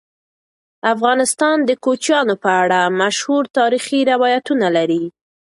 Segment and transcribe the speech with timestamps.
[0.93, 5.03] افغانستان د کوچیانو په اړه مشهور تاریخی روایتونه لري.